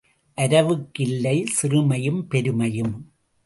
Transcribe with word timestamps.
அரவுக்கு 0.37 0.99
இல்லை 0.99 1.47
சிறுமையும் 1.61 2.21
பெருமையும். 2.29 2.95